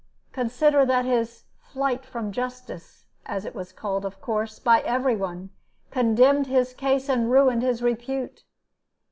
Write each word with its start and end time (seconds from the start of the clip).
Consider 0.31 0.83
that 0.83 1.05
his 1.05 1.43
'flight 1.59 2.07
from 2.07 2.31
justice,' 2.31 3.05
as 3.27 3.45
it 3.45 3.53
was 3.53 3.71
called, 3.71 4.03
of 4.03 4.19
course, 4.19 4.57
by 4.57 4.79
every 4.79 5.15
one, 5.15 5.51
condemned 5.91 6.47
his 6.47 6.73
case 6.73 7.07
and 7.07 7.29
ruined 7.31 7.61
his 7.61 7.83
repute. 7.83 8.43